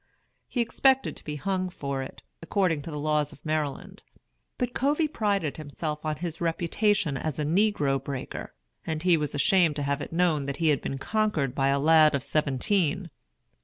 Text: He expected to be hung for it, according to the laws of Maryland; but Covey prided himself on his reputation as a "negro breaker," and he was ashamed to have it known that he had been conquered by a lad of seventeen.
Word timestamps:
He 0.47 0.61
expected 0.61 1.15
to 1.15 1.23
be 1.23 1.35
hung 1.35 1.69
for 1.69 2.01
it, 2.01 2.23
according 2.41 2.81
to 2.81 2.89
the 2.89 2.97
laws 2.97 3.31
of 3.31 3.45
Maryland; 3.45 4.01
but 4.57 4.73
Covey 4.73 5.07
prided 5.07 5.57
himself 5.57 6.03
on 6.03 6.15
his 6.15 6.41
reputation 6.41 7.17
as 7.17 7.37
a 7.37 7.45
"negro 7.45 8.03
breaker," 8.03 8.55
and 8.83 9.03
he 9.03 9.15
was 9.15 9.35
ashamed 9.35 9.75
to 9.75 9.83
have 9.83 10.01
it 10.01 10.11
known 10.11 10.47
that 10.47 10.57
he 10.57 10.69
had 10.69 10.81
been 10.81 10.97
conquered 10.97 11.53
by 11.53 11.67
a 11.67 11.77
lad 11.77 12.15
of 12.15 12.23
seventeen. 12.23 13.11